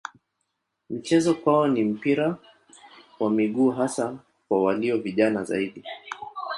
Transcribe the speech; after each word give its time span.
Michezo 0.89 1.33
kwao 1.33 1.67
ni 1.67 1.83
mpira 1.83 2.37
wa 3.19 3.29
miguu 3.29 3.71
hasa 3.71 4.17
kwa 4.47 4.63
walio 4.63 4.97
vijana 4.97 5.43
zaidi. 5.43 5.83